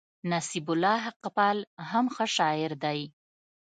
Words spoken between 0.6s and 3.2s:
الله حقپال هم ښه شاعر دئ.